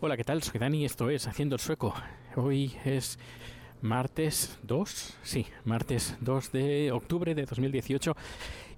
[0.00, 0.44] Hola, ¿qué tal?
[0.44, 1.92] Soy Dani, esto es Haciendo el Sueco.
[2.36, 3.18] Hoy es
[3.82, 8.14] martes 2, sí, martes 2 de octubre de 2018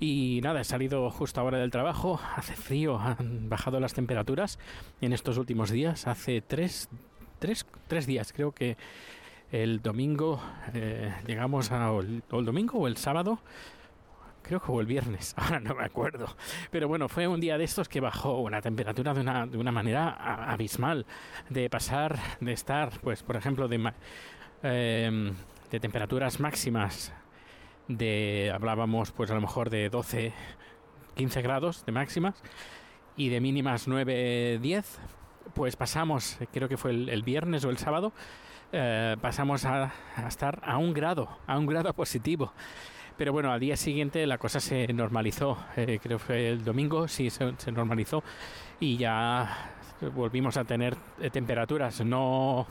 [0.00, 4.58] y nada, he salido justo ahora del trabajo, hace frío, han bajado las temperaturas
[5.02, 6.88] en estos últimos días, hace tres,
[7.38, 8.78] tres, tres días creo que
[9.50, 10.40] el domingo
[10.74, 13.38] eh, llegamos a, el, domingo o el sábado
[14.42, 16.26] creo que fue el viernes, ahora no me acuerdo.
[16.70, 19.72] Pero bueno, fue un día de estos que bajó la temperatura de una, de una
[19.72, 20.10] manera
[20.50, 21.04] abismal,
[21.50, 23.92] de pasar, de estar, pues por ejemplo, de,
[24.62, 25.32] eh,
[25.70, 27.12] de temperaturas máximas,
[27.88, 30.32] de, hablábamos pues a lo mejor de 12,
[31.16, 32.42] 15 grados de máximas,
[33.18, 34.98] y de mínimas 9, 10,
[35.54, 38.12] pues pasamos, creo que fue el, viernes o el sábado,
[38.70, 39.92] eh, pasamos a,
[40.26, 42.52] estar a un grado, a un grado positivo.
[43.16, 45.58] Pero bueno, al día siguiente la cosa se normalizó.
[45.76, 48.22] Eh, creo que fue el domingo, sí, se, normalizó.
[48.78, 49.72] Y ya
[50.14, 52.66] volvimos a tener eh, temperaturas no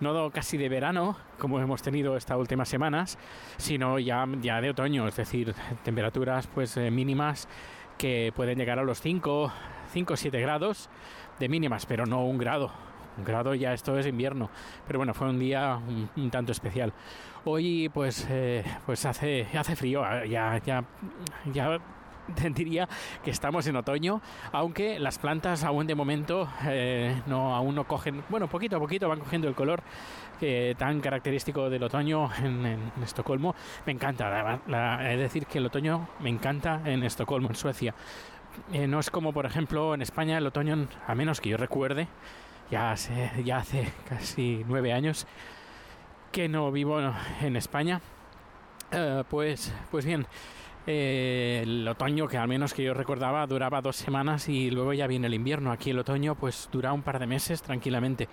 [0.00, 3.18] no casi de verano, como hemos tenido estas últimas semanas,
[3.58, 5.54] sino ya, ya de otoño, es decir,
[5.84, 7.48] temperaturas pues mínimas
[7.98, 9.52] que pueden llegar a los 5,
[9.92, 10.88] 5 o 7 grados
[11.38, 12.72] de mínimas, pero no un grado
[13.24, 14.50] grado ya esto es invierno,
[14.86, 15.80] pero bueno, fue un día
[16.16, 16.92] un, tanto especial.
[17.44, 20.84] Hoy pues eh, pues hace hace frío, ya ya
[21.52, 21.80] ya
[22.54, 22.88] diría
[23.24, 24.20] que estamos en otoño,
[24.52, 29.08] aunque las plantas aún de momento eh, no aún no cogen, bueno, poquito a poquito
[29.08, 29.82] van cogiendo el color
[30.38, 33.54] que tan característico del otoño en, Estocolmo.
[33.84, 34.60] Me encanta,
[35.10, 37.94] es decir, que el otoño me encanta en Estocolmo, en Suecia.
[38.72, 42.08] Eh, no es como, por ejemplo, en España el otoño, a menos que yo recuerde,
[42.70, 45.26] ya hace, ya hace casi nueve años
[46.32, 47.00] que no vivo
[47.40, 48.00] en España.
[48.92, 50.26] Eh, pues, pues bien,
[50.86, 55.06] eh, el otoño, que al menos que yo recordaba, duraba dos semanas y luego ya
[55.06, 55.72] viene el invierno.
[55.72, 58.28] Aquí el otoño pues dura un par de meses tranquilamente.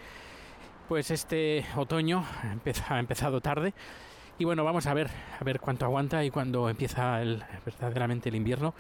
[0.88, 2.24] Pues este otoño
[2.90, 3.74] ha empezado tarde
[4.40, 5.09] y bueno, vamos a ver,
[5.40, 7.19] a ver cuánto aguanta y cuándo empieza
[7.66, 8.74] verdaderamente el invierno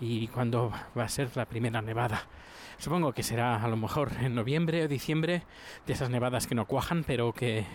[0.00, 2.22] y cuándo va a ser la primera nevada.
[2.78, 5.42] Supongo que será a lo mejor en noviembre o diciembre
[5.86, 7.66] de esas nevadas que no cuajan, pero que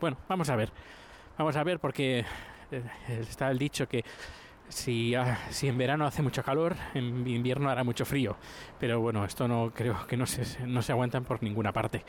[0.00, 0.70] bueno, vamos a ver.
[1.38, 2.24] Vamos a ver porque
[2.70, 4.04] eh, está el dicho que
[4.68, 5.14] si,
[5.50, 8.36] si, en verano hace mucho calor, en invierno hará mucho frío.
[8.78, 12.04] Pero bueno, esto no creo que no se, no se aguantan por ninguna parte.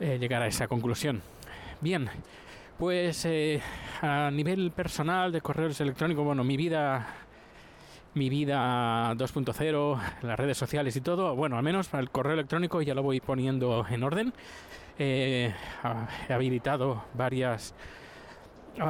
[0.00, 1.22] Eh, llegar a esa conclusión.
[1.80, 2.08] Bien,
[2.78, 3.60] pues eh,
[4.02, 7.25] a nivel personal de correos electrónicos, bueno, mi vida
[8.16, 12.80] mi vida 2.0, las redes sociales y todo, bueno, al menos para el correo electrónico
[12.80, 14.32] ya lo voy poniendo en orden.
[14.98, 15.52] he
[16.30, 17.74] habilitado varias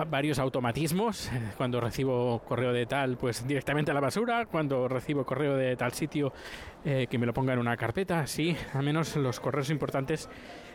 [0.09, 1.31] varios automatismos.
[1.56, 4.47] Cuando recibo correo de tal, pues directamente a la basura.
[4.47, 6.32] Cuando recibo correo de tal sitio,
[6.84, 8.26] eh, que me lo ponga en una carpeta.
[8.26, 10.28] Sí, al menos los correos importantes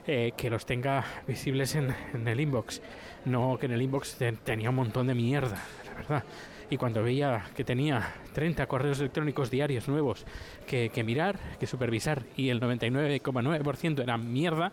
[0.08, 1.94] eh, que los tenga visibles en,
[2.28, 2.82] el inbox.
[3.26, 6.24] No que en el inbox tenía un montón de mierda, la verdad
[6.72, 10.26] y cuando veía que tenía 30 correos electrónicos diarios nuevos
[10.66, 14.72] que, mirar, que supervisar y el 99,9% era mierda,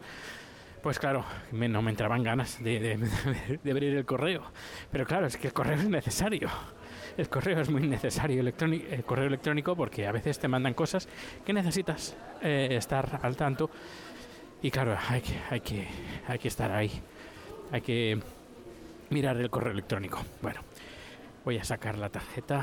[0.81, 3.01] pues claro, no me entraban ganas de,
[3.69, 4.45] abrir el correo.
[4.93, 6.49] Pero claro, es que el correo es necesario.
[7.17, 11.09] El correo es muy necesario, el correo electrónico, porque a veces te mandan cosas
[11.45, 13.71] que necesitas eh, estar al tanto.
[14.63, 15.89] Y claro, hay que, hay, que,
[16.29, 16.93] hay que estar ahí.
[17.73, 18.21] Hay que
[19.11, 20.23] mirar el correo electrónico.
[20.41, 20.61] Bueno,
[21.49, 22.63] Voy a sacar la tarjeta,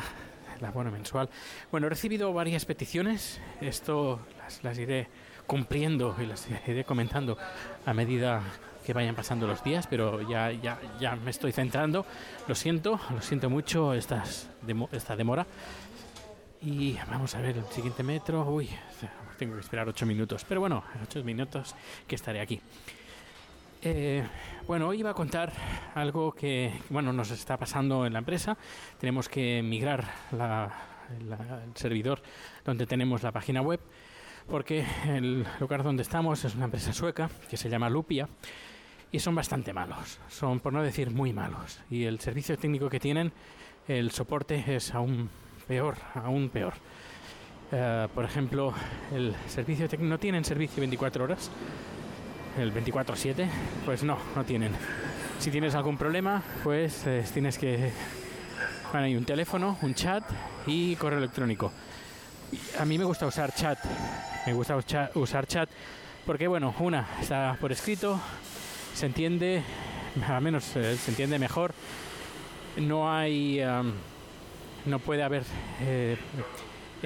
[0.61, 1.27] la bono mensual.
[1.71, 3.41] Bueno, he recibido varias peticiones.
[3.59, 4.19] Esto
[4.61, 5.07] las, iré
[5.47, 7.35] cumpliendo y las iré comentando
[7.83, 8.43] a medida
[8.85, 12.05] que vayan pasando los días, pero ya, ya, ya me estoy centrando.
[12.47, 14.51] Lo siento, lo siento mucho estas,
[14.91, 15.47] esta demora.
[16.61, 18.45] Y vamos a ver el siguiente metro.
[18.47, 18.69] Uy,
[19.39, 20.45] tengo que esperar 8 minutos.
[20.47, 21.73] Pero bueno, 8 minutos
[22.05, 22.61] que estaré aquí.
[23.87, 24.23] Eh,
[24.65, 25.53] bueno, hoy iba a contar
[25.93, 28.57] algo que bueno nos está pasando en la empresa.
[28.99, 32.19] Tenemos que migrar el servidor
[32.65, 33.79] donde tenemos la página web
[34.49, 38.27] porque el lugar donde estamos es una empresa sueca que se llama Lupia
[39.11, 41.79] y son bastante malos, son por no decir muy malos.
[41.91, 43.31] Y el servicio técnico que tienen,
[43.87, 45.29] el soporte es aún
[45.67, 46.73] peor, aún peor.
[47.71, 48.73] Eh, por ejemplo,
[49.13, 51.51] el servicio no tienen servicio 24 horas
[52.57, 53.47] el 24/7,
[53.85, 54.71] pues no, no tienen.
[55.39, 57.91] Si tienes algún problema, pues eh, tienes que...
[58.91, 60.23] Bueno, hay un teléfono, un chat
[60.67, 61.71] y correo electrónico.
[62.79, 63.79] A mí me gusta usar chat,
[64.45, 64.77] me gusta
[65.15, 65.69] usar chat
[66.25, 68.19] porque, bueno, una, está por escrito,
[68.93, 69.63] se entiende,
[70.27, 71.73] al menos eh, se entiende mejor
[72.77, 73.61] no hay,
[74.85, 75.43] no puede haber,
[75.81, 76.17] eh,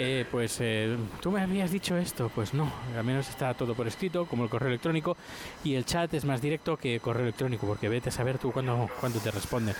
[0.01, 3.85] eh, pues eh, tú me habías dicho esto, pues no, al menos está todo por
[3.85, 5.17] escrito, como el correo electrónico,
[5.63, 8.89] y el chat es más directo que correo electrónico, porque vete a saber tú cuándo,
[9.01, 9.75] cuándo te responden.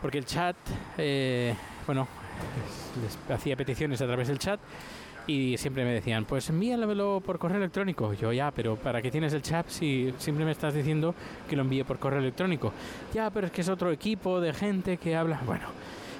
[0.00, 0.54] Porque el chat,
[1.86, 2.06] bueno,
[3.02, 4.60] les hacía peticiones a través del chat
[5.26, 8.12] y siempre me decían, pues envíalo por correo electrónico.
[8.12, 11.14] Yo ya, pero ¿para qué tienes el chat si siempre me estás diciendo
[11.48, 12.72] que lo envíe por correo electrónico?
[13.12, 15.40] Ya, pero es que es otro equipo de gente que habla.
[15.44, 15.66] Bueno,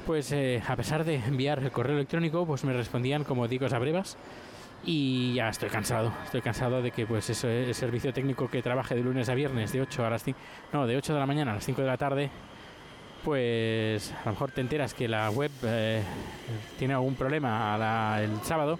[0.06, 3.78] pues eh, a pesar de enviar el correo electrónico, pues me respondían como digo a
[3.78, 4.16] brevas
[4.84, 6.12] y ya estoy cansado.
[6.24, 9.72] Estoy cansado de que pues eso, el servicio técnico que trabaje de lunes a viernes
[9.72, 10.38] de 8 a las 5,
[10.72, 12.30] no, de 8 de la mañana a las 5 de la tarde
[13.24, 16.02] pues a lo mejor te enteras que la web eh,
[16.78, 18.78] tiene algún problema el sábado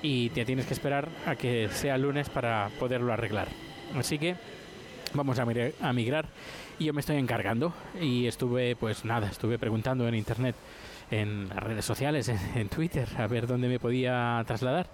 [0.00, 3.48] y te tienes que esperar a que sea lunes para poderlo arreglar.
[3.94, 4.36] Así que
[5.14, 5.44] vamos a,
[5.92, 6.26] migrar
[6.78, 10.56] y yo me estoy encargando y estuve pues nada, estuve preguntando en internet,
[11.10, 14.88] en las redes sociales, en Twitter, a ver dónde me podía trasladar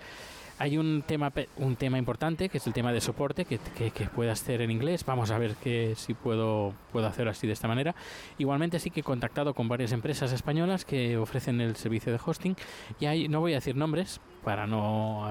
[0.63, 4.31] hay un tema, un tema importante que es el tema de soporte que, que, que
[4.31, 5.05] hacer en inglés.
[5.05, 7.97] Vamos a ver que si puedo, puedo hacerlo así de esta manera.
[8.39, 12.55] Igualmente sí que he contactado con varias empresas españolas que ofrecen el servicio de hosting
[13.01, 15.27] y hay, no voy a decir nombres para no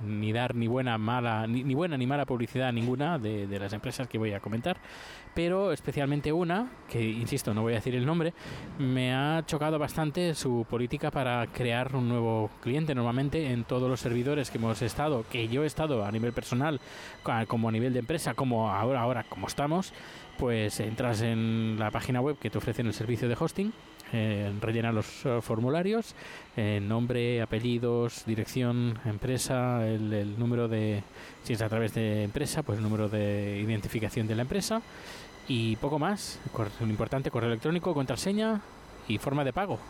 [0.00, 3.58] ni dar ni buena mala ni, ni, buena ni mala publicidad a ninguna de, de,
[3.58, 4.76] las empresas que voy a comentar.
[5.34, 8.32] Pero especialmente una que insisto no voy a decir el nombre
[8.78, 12.94] me ha chocado bastante su política para crear un nuevo cliente.
[12.94, 16.80] Normalmente en todos los servidores que hemos estado que yo he estado a nivel personal
[17.46, 19.92] como a nivel de empresa como ahora ahora como estamos
[20.38, 23.72] pues entras en la página web que te ofrecen el servicio de hosting
[24.16, 26.14] eh, rellenar los eh, formularios,
[26.56, 31.02] eh, nombre, apellidos, dirección, empresa, el, número de,
[31.42, 34.82] si es a través de empresa, pues el número de identificación de la empresa
[35.48, 36.38] y poco más.
[36.80, 38.60] Lo importante, correo electrónico, contraseña
[39.08, 39.80] y forma de pago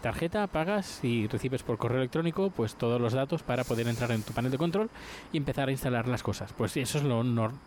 [0.00, 4.22] tarjeta, pagas y recibes por correo electrónico pues todos los datos para poder entrar en
[4.22, 4.90] tu panel de control
[5.32, 6.52] y empezar a instalar las cosas.
[6.52, 7.22] Pues eso es lo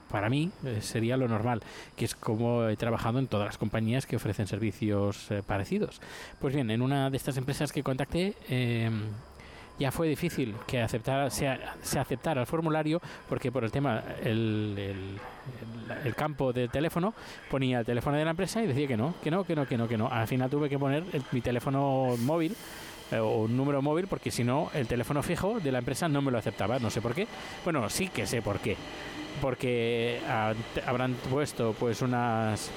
[0.09, 1.61] para mí eh, sería lo normal,
[1.95, 6.01] que es como he trabajado en todas las compañías que ofrecen servicios eh, parecidos.
[6.39, 9.07] Pues bien, en una de estas empresas que contacté em,
[9.79, 15.19] ya fue difícil que aceptara, se, se, aceptara el formulario porque por el tema, el,
[16.15, 17.13] campo de teléfono
[17.49, 19.77] ponía el teléfono de la empresa y decía que no, que no, que no, que
[19.77, 20.07] no, que no.
[20.07, 22.55] Al final tuve que poner mi teléfono móvil
[23.11, 26.21] eh, o un número móvil porque si no el teléfono fijo de la empresa no
[26.21, 27.27] me lo aceptaba, no sé por qué.
[27.63, 28.75] Bueno, sí que sé por qué.
[29.41, 30.53] Porque ah,
[30.85, 32.71] habrán puesto pues unas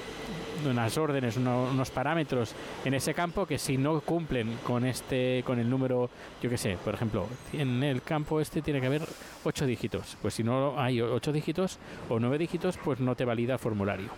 [0.65, 2.53] unas órdenes, unos parámetros
[2.85, 6.09] en ese campo que si no cumplen con este, con el número,
[6.41, 9.03] yo que sé, por ejemplo, en el campo este tiene que haber
[9.43, 10.17] ocho dígitos.
[10.21, 11.79] Pues si no hay ocho dígitos
[12.09, 14.09] o nueve dígitos, pues no te valida el formulario.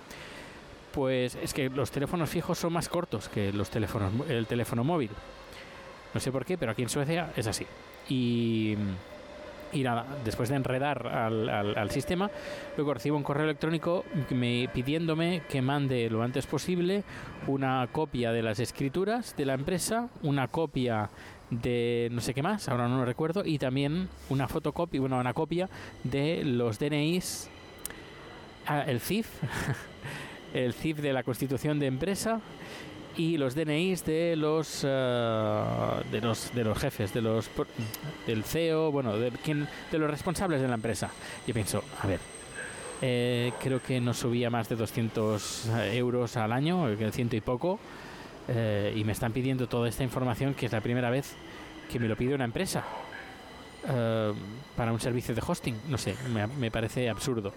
[0.93, 5.11] Pues es que los teléfonos fijos son más cortos que los teléfonos, el teléfono móvil.
[6.13, 7.65] No sé por qué, pero aquí en Suecia es así.
[8.09, 8.75] Y
[9.73, 12.29] y nada, después de enredar al, sistema,
[12.77, 17.03] luego recibo un correo electrónico me, pidiéndome que mande lo antes posible
[17.47, 21.09] una copia de las escrituras de la empresa, una copia
[21.49, 25.69] de no sé qué más, ahora no lo recuerdo, y también una fotocopia, una copia
[26.03, 27.49] de los DNIs,
[28.67, 29.27] ah, el CIF,
[30.53, 32.39] el CIF de la constitución de empresa,
[33.17, 35.63] y los DNIs de los eh,
[36.11, 37.49] de los de los jefes de los
[38.25, 41.09] del CEO bueno de quien de los responsables de la empresa.
[41.47, 42.19] Yo pienso a ver
[43.01, 47.79] eh, creo que no subía más de 200 euros al año ciento y poco
[48.47, 51.33] eh, y me están pidiendo toda esta información que es la primera vez
[51.91, 52.83] que me lo pide una empresa
[54.75, 55.75] para un servicio de hosting.
[55.89, 56.15] No sé
[56.59, 57.51] me parece absurdo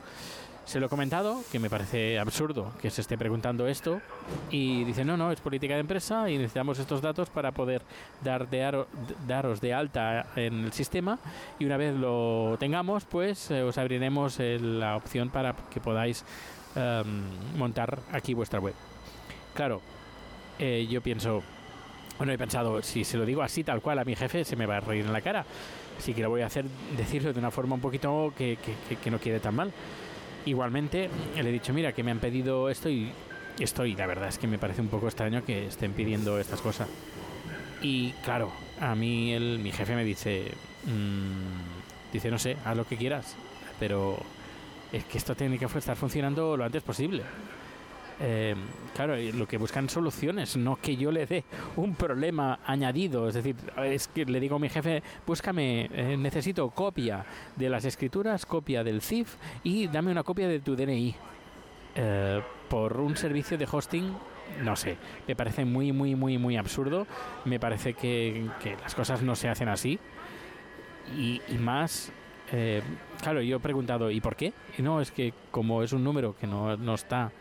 [0.64, 4.00] se lo he comentado, que me parece absurdo que se esté preguntando esto,
[4.50, 7.82] y dice, no, no, es política de empresa y necesitamos estos datos para poder
[8.22, 8.84] dar de
[9.26, 11.18] daros de alta en el sistema
[11.58, 16.24] y una vez lo tengamos, pues eh, os abriremos la opción para que podáis
[16.74, 18.74] em, montar aquí vuestra web.
[19.54, 19.80] Claro,
[20.58, 21.42] eh, yo pienso,
[22.18, 24.66] bueno, he pensado, si se lo digo así, tal cual, a mi jefe se me
[24.66, 25.44] va a reír en la cara.
[25.98, 26.64] Así que lo voy a hacer,
[26.96, 29.72] decirlo de una forma un poquito que, que, que no quede tan mal.
[30.46, 33.10] Igualmente, le he dicho, mira, que me han pedido esto y
[33.58, 36.88] estoy, la verdad es que me parece un poco extraño que estén pidiendo estas cosas.
[37.82, 40.52] Y claro, a mí el, mi jefe me dice,
[40.84, 43.36] mmm, dice, no sé, haz lo que quieras,
[43.78, 44.18] pero
[44.92, 47.22] es que esto tiene que estar funcionando lo antes posible.
[48.20, 48.54] Eh,
[48.94, 51.44] claro, lo que buscan soluciones, no que yo le dé
[51.76, 53.28] un problema añadido.
[53.28, 57.24] Es decir, es que le digo a mi jefe, búscame, eh, necesito copia
[57.56, 61.14] de las escrituras, copia del CIF y dame una copia de tu DNI.
[61.96, 64.12] Eh, por un servicio de hosting
[64.62, 67.06] no sé, me parece muy, muy, muy, muy absurdo.
[67.44, 69.98] Me parece que, que las cosas no se hacen así.
[71.16, 72.12] Y, más,
[73.22, 74.52] claro, yo he preguntado, ¿y por qué?
[74.78, 77.32] Y no, es que como es un número que no, no está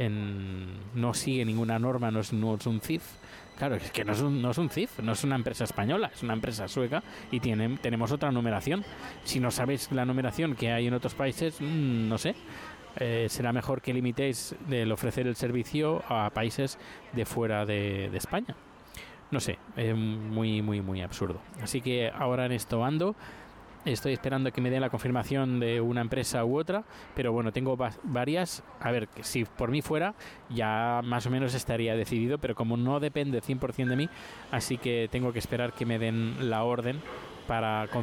[0.00, 3.02] en, no sigue ninguna norma, no es, no es un CIF.
[3.56, 6.10] Claro, es que no es, un, no es un CIF, no es una empresa española,
[6.14, 8.82] es una empresa sueca y tiene, tenemos otra numeración.
[9.22, 12.34] Si no sabéis la numeración que hay en otros países, mmm, no sé,
[12.96, 16.78] eh, será mejor que limitéis el ofrecer el servicio a países
[17.12, 18.56] de fuera de, de España.
[19.30, 21.40] No sé, es muy, muy, muy absurdo.
[21.62, 23.14] Así que ahora en esto ando.
[23.84, 26.84] Estoy esperando que me den la confirmación de una empresa u otra,
[27.14, 28.62] pero bueno, tengo va varias.
[28.78, 30.14] A ver, si por mí fuera,
[30.50, 34.08] ya más o menos estaría decidido, pero como no depende 100% de mí,
[34.50, 37.00] así que tengo que esperar que me den la orden
[37.46, 37.98] para, uh,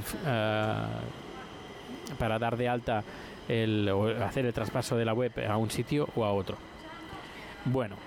[2.18, 3.04] para dar de alta
[3.48, 6.58] el, o hacer el traspaso de la web a un sitio o a otro.
[7.66, 7.98] Bueno,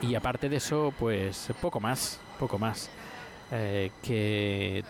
[0.00, 2.90] y aparte de eso, pues poco más, poco más.
[3.52, 4.82] Eh, que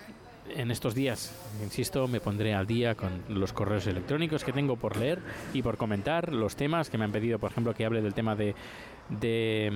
[0.55, 4.97] en estos días, insisto, me pondré al día con los correos electrónicos que tengo por
[4.97, 5.21] leer
[5.53, 8.35] y por comentar los temas que me han pedido, por ejemplo, que hable del tema
[8.35, 8.55] de,
[9.09, 9.73] de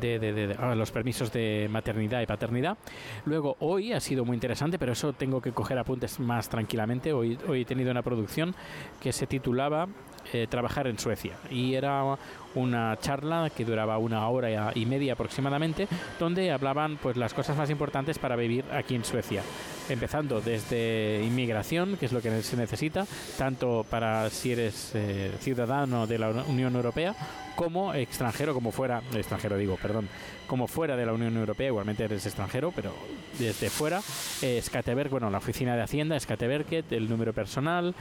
[0.00, 2.76] de, de, de, de ah, los permisos de maternidad y paternidad.
[3.24, 7.12] Luego, hoy ha sido muy interesante, pero eso tengo que coger apuntes más tranquilamente.
[7.12, 8.54] Hoy, hoy he tenido una producción
[9.00, 9.88] que se titulaba
[10.32, 12.16] eh, Trabajar en Suecia y era
[12.54, 15.88] una charla que duraba una hora y media aproximadamente,
[16.18, 19.42] donde hablaban pues las cosas más importantes para vivir aquí en Suecia.
[19.88, 26.06] Empezando desde inmigración, que es lo que se necesita, tanto para si eres eh, ciudadano
[26.06, 27.14] de la Unión Europea
[27.54, 30.08] como extranjero, como fuera, extranjero digo, perdón,
[30.46, 32.92] como fuera de la Unión Europea, igualmente eres extranjero, pero
[33.38, 34.00] desde fuera,
[34.42, 37.94] eh, Skateberg, bueno, la oficina de Hacienda, Skateberget, el número personal,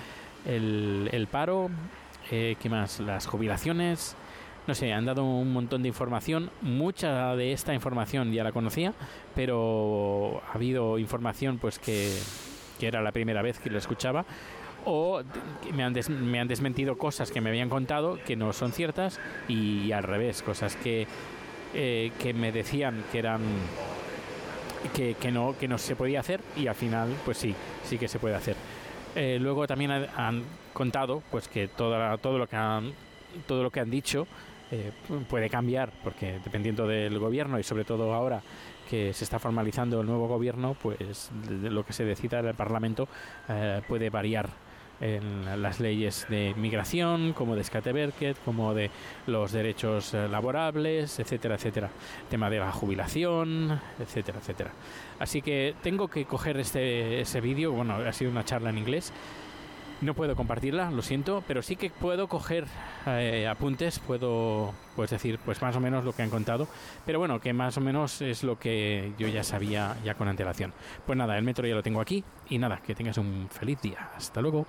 [0.46, 1.70] el paro,
[2.32, 3.00] eh, ¿qué más?
[3.00, 4.16] Las jubilaciones,
[4.68, 6.50] no sé, han dado un montón de información.
[6.62, 8.94] Mucha de esta información ya la conocía,
[9.36, 12.12] pero ha habido información pues que,
[12.80, 14.26] que era la primera vez que la escuchaba
[14.86, 15.22] o
[15.74, 19.20] me han, des, me han desmentido cosas que me habían contado que no son ciertas
[19.48, 21.08] y, al revés, cosas que,
[21.74, 23.42] eh, que me decían que eran
[24.94, 28.08] que, que, no, que no se podía hacer y al final pues sí, sí que
[28.08, 28.56] se puede hacer.
[29.16, 30.44] Eh, luego también han,
[30.74, 32.94] contado pues que toda, todo lo que han
[33.46, 34.28] todo lo que han dicho
[34.72, 34.92] eh,
[35.30, 38.42] puede cambiar porque dependiendo del gobierno y sobre todo ahora
[38.90, 43.08] que se está formalizando el nuevo gobierno pues lo que se decida en el Parlamento
[43.50, 44.50] eh, puede variar
[45.04, 48.90] en las leyes de migración, como de Skateberket, como de
[49.28, 51.90] los derechos eh, laborables, etcétera, etcétera.
[52.30, 54.72] Tema de la jubilación, etcétera, etcétera.
[55.20, 59.12] Así que tengo que coger este ese vídeo, bueno, ha sido una charla en inglés.
[60.02, 62.66] No puedo compartirla, lo siento, pero sí que puedo coger
[63.06, 66.68] eh, apuntes, puedo pues decir pues más o menos lo que han contado,
[67.06, 70.74] pero bueno, que más o menos es lo que yo ya sabía ya con antelación.
[71.06, 74.10] Pues nada, el metro ya lo tengo aquí y nada, que tengas un feliz día.
[74.18, 74.66] Hasta luego.